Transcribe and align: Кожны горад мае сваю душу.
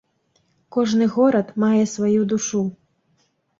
Кожны 0.77 1.09
горад 1.17 1.53
мае 1.65 1.83
сваю 1.95 2.21
душу. 2.35 2.65